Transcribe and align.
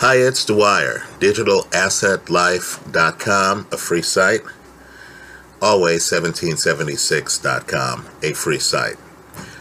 Hi, 0.00 0.16
it's 0.16 0.44
Dwyer, 0.46 1.02
digitalassetlife.com, 1.18 3.66
a 3.70 3.76
free 3.76 4.00
site. 4.00 4.40
Always1776.com, 5.60 8.06
a 8.22 8.32
free 8.32 8.58
site. 8.58 8.96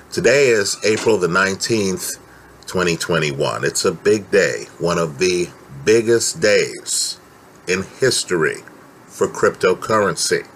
Today 0.10 0.48
is 0.48 0.78
April 0.86 1.18
the 1.18 1.28
19th, 1.28 2.20
2021. 2.68 3.66
It's 3.66 3.84
a 3.84 3.92
big 3.92 4.32
day, 4.32 4.68
one 4.78 4.98
of 4.98 5.20
the 5.20 5.50
biggest 5.84 6.40
days 6.40 7.20
in 7.68 7.84
history 8.00 8.64
for 9.08 9.28
cryptocurrency. 9.28 10.48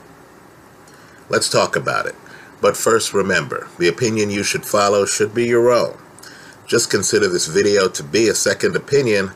Let's 1.27 1.49
talk 1.49 1.75
about 1.75 2.05
it. 2.05 2.15
But 2.61 2.77
first, 2.77 3.13
remember 3.13 3.67
the 3.77 3.89
opinion 3.89 4.29
you 4.29 4.43
should 4.43 4.65
follow 4.65 5.05
should 5.05 5.35
be 5.35 5.45
your 5.45 5.73
own. 5.73 5.97
Just 6.65 6.89
consider 6.89 7.27
this 7.27 7.47
video 7.47 7.89
to 7.89 8.01
be 8.01 8.29
a 8.29 8.33
second 8.33 8.77
opinion 8.77 9.33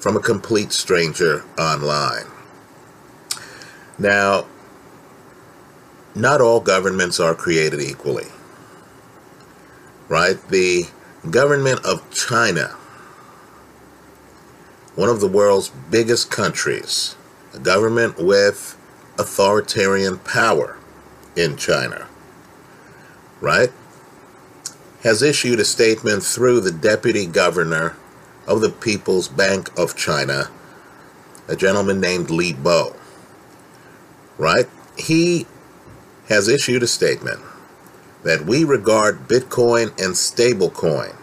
from 0.00 0.16
a 0.16 0.20
complete 0.20 0.72
stranger 0.72 1.44
online. 1.58 2.24
Now, 3.98 4.46
not 6.14 6.40
all 6.40 6.60
governments 6.60 7.20
are 7.20 7.34
created 7.34 7.80
equally, 7.80 8.26
right? 10.08 10.36
The 10.48 10.88
government 11.30 11.84
of 11.84 12.10
China, 12.10 12.68
one 14.96 15.10
of 15.10 15.20
the 15.20 15.28
world's 15.28 15.68
biggest 15.68 16.30
countries, 16.30 17.14
a 17.52 17.58
government 17.58 18.18
with 18.18 18.78
authoritarian 19.18 20.18
power 20.20 20.78
in 21.36 21.58
China, 21.58 22.08
right, 23.42 23.70
has 25.02 25.22
issued 25.22 25.60
a 25.60 25.64
statement 25.64 26.22
through 26.22 26.60
the 26.60 26.72
deputy 26.72 27.26
governor 27.26 27.96
of 28.50 28.60
the 28.60 28.68
People's 28.68 29.28
Bank 29.28 29.70
of 29.78 29.96
China, 29.96 30.50
a 31.46 31.54
gentleman 31.54 32.00
named 32.00 32.30
Li 32.30 32.52
Bo. 32.52 32.96
Right? 34.36 34.68
He 34.98 35.46
has 36.28 36.48
issued 36.48 36.82
a 36.82 36.88
statement 36.88 37.40
that 38.24 38.44
we 38.44 38.64
regard 38.64 39.28
Bitcoin 39.28 39.88
and 40.02 40.14
stablecoin 40.14 41.14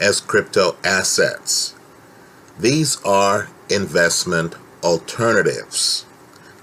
as 0.00 0.20
crypto 0.20 0.76
assets. 0.82 1.74
These 2.58 3.02
are 3.02 3.48
investment 3.68 4.54
alternatives. 4.82 6.06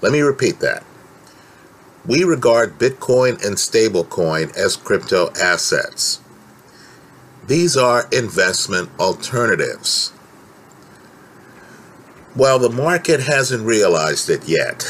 Let 0.02 0.12
me 0.12 0.20
repeat 0.22 0.58
that. 0.58 0.82
We 2.04 2.24
regard 2.24 2.78
Bitcoin 2.78 3.42
and 3.44 3.56
stablecoin 3.56 4.56
as 4.56 4.76
crypto 4.76 5.30
assets. 5.40 6.20
These 7.46 7.76
are 7.76 8.08
investment 8.10 8.88
alternatives. 8.98 10.12
Well, 12.34 12.58
the 12.58 12.70
market 12.70 13.20
hasn't 13.20 13.66
realized 13.66 14.30
it 14.30 14.48
yet. 14.48 14.84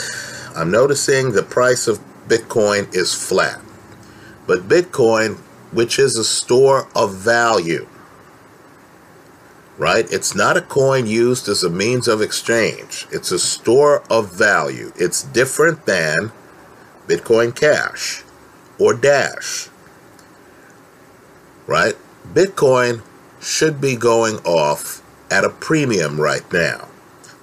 I'm 0.54 0.70
noticing 0.70 1.32
the 1.32 1.42
price 1.42 1.88
of 1.88 2.00
Bitcoin 2.28 2.94
is 2.94 3.12
flat. 3.12 3.60
But 4.46 4.68
Bitcoin, 4.68 5.38
which 5.72 5.98
is 5.98 6.16
a 6.16 6.24
store 6.24 6.88
of 6.94 7.16
value, 7.16 7.88
right? 9.76 10.10
It's 10.12 10.36
not 10.36 10.56
a 10.56 10.62
coin 10.62 11.06
used 11.06 11.48
as 11.48 11.64
a 11.64 11.70
means 11.70 12.06
of 12.06 12.22
exchange. 12.22 13.08
It's 13.10 13.32
a 13.32 13.38
store 13.38 14.04
of 14.08 14.32
value. 14.32 14.92
It's 14.96 15.24
different 15.24 15.86
than 15.86 16.30
Bitcoin 17.08 17.54
Cash 17.54 18.22
or 18.78 18.94
Dash, 18.94 19.68
right? 21.66 21.96
Bitcoin 22.34 23.00
should 23.40 23.80
be 23.80 23.94
going 23.94 24.38
off 24.38 25.00
at 25.30 25.44
a 25.44 25.50
premium 25.50 26.20
right 26.20 26.52
now. 26.52 26.88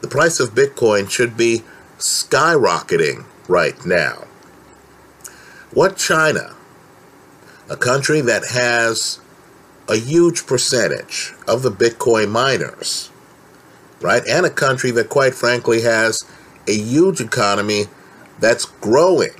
The 0.01 0.09
price 0.09 0.41
of 0.41 0.53
Bitcoin 0.53 1.09
should 1.09 1.37
be 1.37 1.63
skyrocketing 1.97 3.23
right 3.47 3.85
now. 3.85 4.25
What 5.73 5.95
China, 5.95 6.55
a 7.69 7.77
country 7.77 8.19
that 8.19 8.49
has 8.49 9.21
a 9.87 9.95
huge 9.95 10.45
percentage 10.45 11.33
of 11.47 11.63
the 11.63 11.71
Bitcoin 11.71 12.29
miners, 12.29 13.11
right, 14.01 14.23
and 14.27 14.45
a 14.45 14.49
country 14.49 14.91
that 14.91 15.07
quite 15.07 15.33
frankly 15.33 15.83
has 15.83 16.25
a 16.67 16.77
huge 16.77 17.21
economy 17.21 17.85
that's 18.39 18.65
growing 18.65 19.39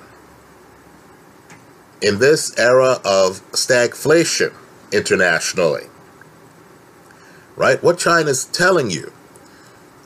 in 2.02 2.20
this 2.20 2.58
era 2.58 3.00
of 3.04 3.42
stagflation 3.52 4.54
internationally. 4.92 5.88
Right? 7.56 7.82
What 7.84 8.00
China's 8.00 8.46
telling 8.46 8.90
you 8.90 9.12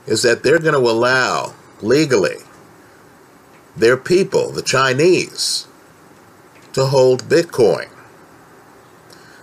is 0.06 0.24
that 0.24 0.44
they're 0.44 0.60
going 0.60 0.74
to 0.74 0.90
allow 0.90 1.54
legally 1.82 2.38
their 3.76 3.98
people, 3.98 4.52
the 4.52 4.62
Chinese, 4.62 5.68
to 6.74 6.86
hold 6.86 7.24
Bitcoin. 7.26 7.90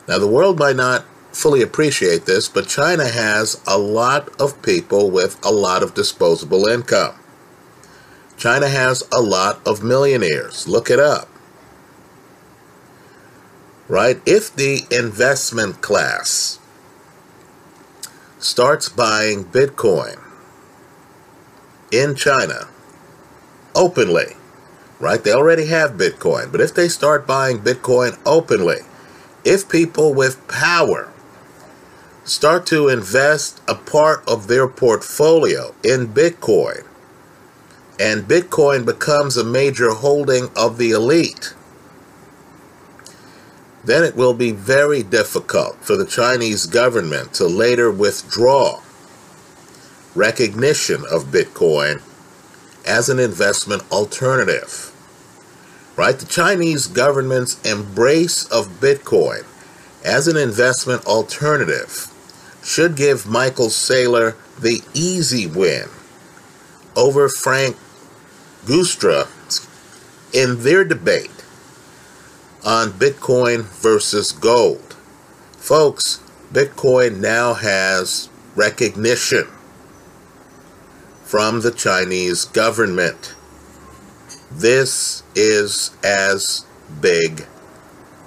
Now, 0.08 0.18
the 0.18 0.28
world 0.28 0.58
might 0.58 0.76
not 0.76 1.04
fully 1.32 1.62
appreciate 1.62 2.26
this, 2.26 2.48
but 2.48 2.68
China 2.68 3.08
has 3.08 3.60
a 3.66 3.78
lot 3.78 4.28
of 4.40 4.60
people 4.62 5.10
with 5.10 5.42
a 5.44 5.50
lot 5.50 5.82
of 5.82 5.94
disposable 5.94 6.66
income. 6.66 7.14
China 8.36 8.68
has 8.68 9.08
a 9.12 9.20
lot 9.20 9.66
of 9.66 9.82
millionaires. 9.82 10.66
Look 10.66 10.90
it 10.90 10.98
up 10.98 11.28
right? 13.92 14.22
If 14.24 14.56
the 14.56 14.86
investment 14.90 15.82
class 15.82 16.58
starts 18.38 18.88
buying 18.88 19.44
Bitcoin 19.44 20.18
in 21.92 22.14
China 22.14 22.68
openly, 23.74 24.34
right? 24.98 25.22
They 25.22 25.32
already 25.34 25.66
have 25.66 25.98
Bitcoin, 25.98 26.50
but 26.50 26.62
if 26.62 26.72
they 26.72 26.88
start 26.88 27.26
buying 27.26 27.58
Bitcoin 27.58 28.18
openly, 28.24 28.78
if 29.44 29.68
people 29.68 30.14
with 30.14 30.48
power 30.48 31.12
start 32.24 32.64
to 32.68 32.88
invest 32.88 33.60
a 33.68 33.74
part 33.74 34.26
of 34.26 34.48
their 34.48 34.68
portfolio 34.68 35.74
in 35.84 36.06
Bitcoin, 36.06 36.86
and 38.00 38.22
Bitcoin 38.22 38.86
becomes 38.86 39.36
a 39.36 39.44
major 39.44 39.90
holding 39.90 40.48
of 40.56 40.78
the 40.78 40.92
elite, 40.92 41.52
then 43.84 44.04
it 44.04 44.14
will 44.14 44.34
be 44.34 44.52
very 44.52 45.02
difficult 45.02 45.76
for 45.84 45.96
the 45.96 46.06
Chinese 46.06 46.66
government 46.66 47.34
to 47.34 47.46
later 47.46 47.90
withdraw 47.90 48.80
recognition 50.14 51.02
of 51.10 51.26
Bitcoin 51.26 52.02
as 52.86 53.08
an 53.08 53.18
investment 53.18 53.82
alternative. 53.90 54.90
Right? 55.96 56.18
The 56.18 56.26
Chinese 56.26 56.86
government's 56.86 57.60
embrace 57.62 58.44
of 58.50 58.80
Bitcoin 58.80 59.44
as 60.04 60.26
an 60.28 60.36
investment 60.36 61.04
alternative 61.06 62.08
should 62.62 62.96
give 62.96 63.26
Michael 63.26 63.68
Saylor 63.68 64.36
the 64.58 64.82
easy 64.94 65.46
win 65.46 65.88
over 66.96 67.28
Frank 67.28 67.76
Giustra 68.64 69.26
in 70.32 70.62
their 70.62 70.84
debate 70.84 71.41
on 72.64 72.90
Bitcoin 72.92 73.62
versus 73.82 74.32
gold. 74.32 74.96
Folks, 75.56 76.22
Bitcoin 76.52 77.18
now 77.18 77.54
has 77.54 78.28
recognition 78.54 79.46
from 81.24 81.62
the 81.62 81.70
Chinese 81.70 82.44
government. 82.44 83.34
This 84.50 85.22
is 85.34 85.90
as 86.04 86.66
big 87.00 87.46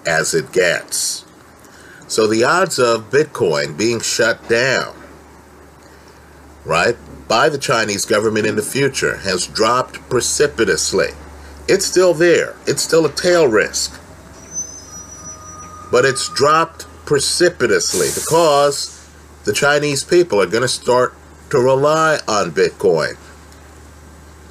as 0.06 0.34
it 0.34 0.52
gets. 0.52 1.24
So 2.08 2.28
the 2.28 2.44
odds 2.44 2.80
of 2.80 3.10
Bitcoin 3.10 3.78
being 3.78 4.00
shut 4.00 4.48
down, 4.50 4.96
right, 6.64 6.98
by 7.28 7.50
the 7.50 7.58
Chinese 7.58 8.06
government 8.06 8.46
in 8.46 8.56
the 8.56 8.62
future 8.62 9.18
has 9.18 9.48
dropped 9.48 10.00
precipitously. 10.10 11.10
It's 11.68 11.86
still 11.86 12.14
there. 12.14 12.56
It's 12.68 12.84
still 12.84 13.06
a 13.06 13.12
tail 13.12 13.48
risk 13.48 14.00
but 15.96 16.04
it's 16.04 16.28
dropped 16.28 16.86
precipitously 17.06 18.10
because 18.14 19.10
the 19.46 19.54
Chinese 19.54 20.04
people 20.04 20.42
are 20.42 20.46
going 20.46 20.62
to 20.62 20.68
start 20.68 21.14
to 21.50 21.58
rely 21.58 22.20
on 22.28 22.52
Bitcoin. 22.52 23.16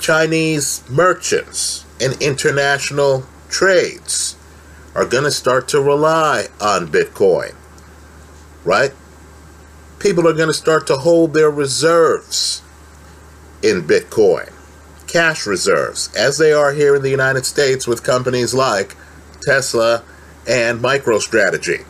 Chinese 0.00 0.82
merchants 0.88 1.84
and 2.00 2.14
international 2.22 3.26
trades 3.50 4.36
are 4.94 5.04
going 5.04 5.24
to 5.24 5.30
start 5.30 5.68
to 5.68 5.82
rely 5.82 6.46
on 6.62 6.88
Bitcoin, 6.88 7.54
right? 8.64 8.92
People 9.98 10.26
are 10.26 10.32
going 10.32 10.48
to 10.48 10.54
start 10.54 10.86
to 10.86 10.96
hold 10.96 11.34
their 11.34 11.50
reserves 11.50 12.62
in 13.62 13.82
Bitcoin, 13.82 14.50
cash 15.06 15.46
reserves, 15.46 16.08
as 16.16 16.38
they 16.38 16.54
are 16.54 16.72
here 16.72 16.96
in 16.96 17.02
the 17.02 17.10
United 17.10 17.44
States 17.44 17.86
with 17.86 18.02
companies 18.02 18.54
like 18.54 18.96
Tesla 19.42 20.02
and 20.48 20.80
MicroStrategy. 20.80 21.84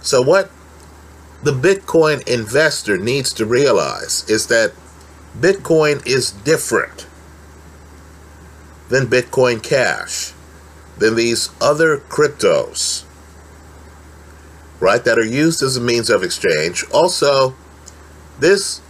So, 0.00 0.22
what 0.22 0.50
the 1.42 1.52
Bitcoin 1.52 2.26
investor 2.28 2.98
needs 2.98 3.32
to 3.34 3.46
realize 3.46 4.28
is 4.28 4.46
that 4.48 4.72
Bitcoin 5.38 6.04
is 6.06 6.32
different 6.32 7.06
than 8.88 9.06
Bitcoin 9.06 9.62
Cash, 9.62 10.32
than 10.98 11.14
these 11.14 11.50
other 11.60 11.98
cryptos, 11.98 13.04
right, 14.80 15.04
that 15.04 15.18
are 15.18 15.24
used 15.24 15.62
as 15.62 15.76
a 15.76 15.80
means 15.80 16.10
of 16.10 16.22
exchange. 16.22 16.84
Also, 16.92 17.54
this 18.40 18.80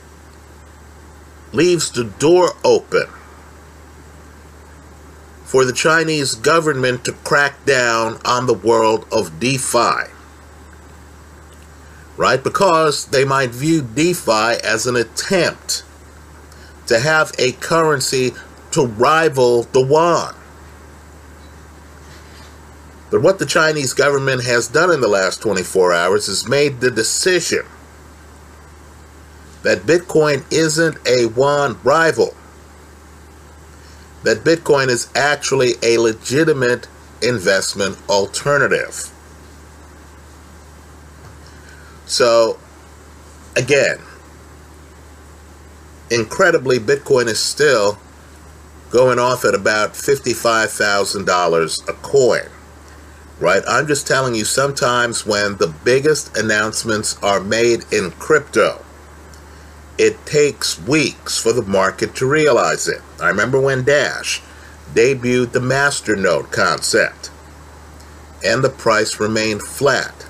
leaves 1.53 1.91
the 1.91 2.05
door 2.05 2.53
open 2.65 3.09
for 5.51 5.65
the 5.65 5.73
Chinese 5.73 6.37
government 6.37 7.05
to 7.05 7.11
crack 7.11 7.67
down 7.67 8.21
on 8.25 8.47
the 8.47 8.55
world 8.55 9.05
of 9.11 9.41
DeFi. 9.41 10.05
Right? 12.17 12.45
Because 12.45 13.07
they 13.07 13.25
might 13.25 13.51
view 13.51 13.83
DeFi 13.83 14.63
as 14.63 14.87
an 14.87 14.95
attempt 14.95 15.83
to 16.87 17.01
have 17.01 17.33
a 17.37 17.51
currency 17.51 18.31
to 18.71 18.87
rival 18.87 19.65
the 19.65 19.85
yuan. 19.85 20.37
But 23.11 23.23
what 23.23 23.41
the 23.41 23.47
Chinese 23.47 23.93
government 23.93 24.45
has 24.45 24.69
done 24.69 24.93
in 24.93 25.01
the 25.01 25.09
last 25.09 25.43
24 25.43 25.93
hours 25.93 26.29
is 26.29 26.49
made 26.49 26.81
the 26.81 26.93
decision 26.93 27.67
that 29.65 29.81
Bitcoin 29.81 30.45
isn't 30.53 30.97
a 31.09 31.23
yuan 31.23 31.77
rival. 31.83 32.37
That 34.23 34.45
Bitcoin 34.45 34.89
is 34.89 35.09
actually 35.15 35.75
a 35.83 35.99
legitimate 35.99 36.89
investment 37.23 37.99
alternative. 38.09 39.11
So, 42.07 42.59
again, 43.57 43.99
incredibly, 46.11 46.79
Bitcoin 46.79 47.27
is 47.27 47.39
still 47.39 47.99
going 48.91 49.19
off 49.19 49.45
at 49.45 49.55
about 49.55 49.95
$55,000 49.95 51.89
a 51.89 51.93
coin. 51.95 52.49
Right? 53.39 53.63
I'm 53.67 53.87
just 53.87 54.07
telling 54.07 54.35
you, 54.35 54.45
sometimes 54.45 55.25
when 55.25 55.57
the 55.57 55.69
biggest 55.85 56.37
announcements 56.37 57.17
are 57.23 57.41
made 57.41 57.85
in 57.91 58.11
crypto, 58.13 58.85
it 60.01 60.25
takes 60.25 60.81
weeks 60.81 61.37
for 61.37 61.53
the 61.53 61.61
market 61.61 62.15
to 62.15 62.25
realize 62.25 62.89
it. 62.89 63.03
I 63.21 63.29
remember 63.29 63.61
when 63.61 63.85
Dash 63.85 64.41
debuted 64.95 65.53
the 65.53 65.61
Masternode 65.61 66.51
concept, 66.51 67.31
and 68.43 68.65
the 68.65 68.71
price 68.71 69.21
remained 69.21 69.63
flat. 69.63 70.27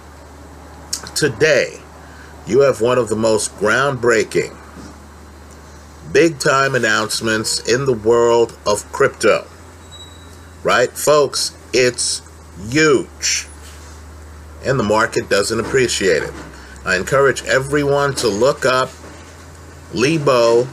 Today, 1.14 1.78
you 2.48 2.62
have 2.62 2.80
one 2.80 2.98
of 2.98 3.08
the 3.08 3.14
most 3.14 3.56
groundbreaking 3.58 4.56
big 6.12 6.40
time 6.40 6.74
announcements 6.74 7.60
in 7.72 7.84
the 7.84 7.92
world 7.92 8.58
of 8.66 8.90
crypto. 8.90 9.46
Right? 10.64 10.90
Folks, 10.90 11.56
it's 11.72 12.22
huge. 12.68 13.46
And 14.64 14.80
the 14.80 14.84
market 14.84 15.30
doesn't 15.30 15.60
appreciate 15.60 16.24
it. 16.24 16.34
I 16.84 16.96
encourage 16.96 17.44
everyone 17.44 18.16
to 18.16 18.26
look 18.26 18.66
up 18.66 18.90
Li 19.92 20.18
Bo, 20.18 20.68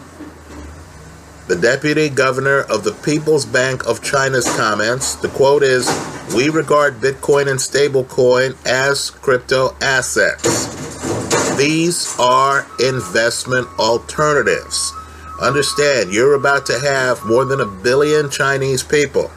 the 1.48 1.56
deputy 1.56 2.08
governor 2.08 2.60
of 2.60 2.84
the 2.84 2.92
People's 2.92 3.46
Bank 3.46 3.88
of 3.88 4.04
China's 4.04 4.46
comments. 4.56 5.16
The 5.16 5.30
quote 5.30 5.64
is 5.64 5.88
We 6.36 6.50
regard 6.50 7.00
Bitcoin 7.00 7.48
and 7.50 7.60
stablecoin 7.60 8.56
as 8.66 9.10
crypto 9.10 9.76
assets. 9.82 10.68
These 11.58 12.16
are 12.20 12.68
investment 12.80 13.68
alternatives. 13.80 14.94
Understand, 15.42 16.12
you're 16.14 16.36
about 16.36 16.66
to 16.68 16.80
have 16.80 17.26
more 17.26 17.46
than 17.46 17.62
a 17.62 17.66
billion 17.66 18.30
Chinese 18.30 18.84
people 18.84 19.32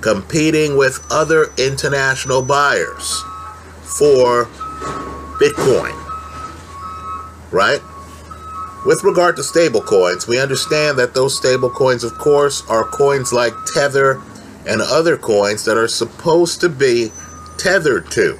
competing 0.00 0.76
with 0.76 1.04
other 1.10 1.50
international 1.56 2.42
buyers 2.42 3.22
for 3.82 4.44
Bitcoin. 5.40 5.96
Right? 7.50 7.80
With 8.88 9.04
regard 9.04 9.36
to 9.36 9.42
stable 9.42 9.82
coins, 9.82 10.26
we 10.26 10.40
understand 10.40 10.98
that 10.98 11.12
those 11.12 11.36
stable 11.36 11.68
coins, 11.68 12.04
of 12.04 12.16
course, 12.16 12.66
are 12.70 12.84
coins 12.84 13.34
like 13.34 13.52
Tether 13.74 14.18
and 14.66 14.80
other 14.80 15.18
coins 15.18 15.66
that 15.66 15.76
are 15.76 15.86
supposed 15.86 16.62
to 16.62 16.70
be 16.70 17.12
tethered 17.58 18.10
to 18.12 18.38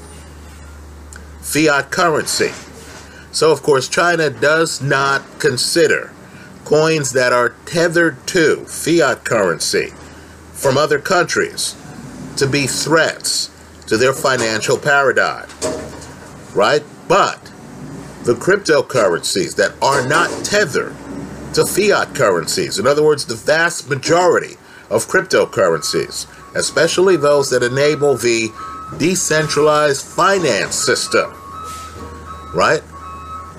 fiat 1.42 1.90
currency. 1.90 2.52
So, 3.30 3.52
of 3.52 3.62
course, 3.62 3.90
China 3.90 4.30
does 4.30 4.80
not 4.80 5.22
consider 5.38 6.14
coins 6.64 7.12
that 7.12 7.34
are 7.34 7.50
tethered 7.66 8.26
to 8.28 8.64
fiat 8.64 9.26
currency 9.26 9.92
from 10.54 10.78
other 10.78 10.98
countries 10.98 11.76
to 12.38 12.46
be 12.46 12.66
threats 12.66 13.50
to 13.86 13.98
their 13.98 14.14
financial 14.14 14.78
paradigm. 14.78 15.46
Right? 16.54 16.84
But 17.06 17.52
the 18.28 18.34
cryptocurrencies 18.34 19.56
that 19.56 19.72
are 19.80 20.06
not 20.06 20.28
tethered 20.44 20.94
to 21.54 21.64
fiat 21.64 22.14
currencies, 22.14 22.78
in 22.78 22.86
other 22.86 23.02
words, 23.02 23.24
the 23.24 23.34
vast 23.34 23.88
majority 23.88 24.56
of 24.90 25.06
cryptocurrencies, 25.06 26.26
especially 26.54 27.16
those 27.16 27.48
that 27.48 27.62
enable 27.62 28.16
the 28.16 28.52
decentralized 28.98 30.04
finance 30.04 30.74
system, 30.74 31.32
right? 32.54 32.82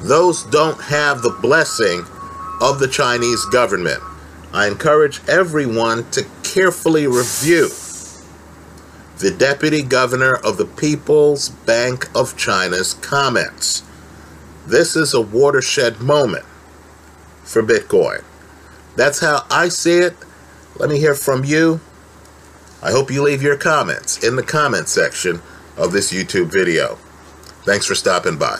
Those 0.01 0.44
don't 0.44 0.80
have 0.83 1.24
the 1.24 1.36
blessing 1.42 2.06
of 2.62 2.77
the 2.77 2.88
Chinese 2.88 3.44
government. 3.45 4.04
I 4.54 4.68
encourage 4.68 5.19
everyone 5.27 6.07
to 6.12 6.27
carefully 6.44 7.07
review 7.07 7.69
the 9.18 9.36
Deputy 9.36 9.81
Governor 9.81 10.36
of 10.36 10.57
the 10.57 10.68
People's 10.68 11.50
Bank 11.50 12.07
of 12.16 12.38
China's 12.38 12.94
comments. 12.94 13.81
This 14.65 14.95
is 14.95 15.13
a 15.13 15.21
watershed 15.21 16.00
moment 16.00 16.45
for 17.44 17.63
Bitcoin. 17.63 18.23
That's 18.95 19.19
how 19.19 19.45
I 19.50 19.69
see 19.69 20.00
it. 20.00 20.15
Let 20.77 20.89
me 20.89 21.00
hear 21.00 21.15
from 21.15 21.44
you. 21.44 21.81
I 22.81 22.91
hope 22.91 23.11
you 23.11 23.23
leave 23.23 23.41
your 23.41 23.57
comments 23.57 24.23
in 24.23 24.35
the 24.35 24.44
comment 24.44 24.88
section 24.88 25.41
of 25.75 25.91
this 25.91 26.13
YouTube 26.13 26.51
video. 26.51 26.95
Thanks 27.63 27.85
for 27.85 27.95
stopping 27.95 28.38
by. 28.38 28.59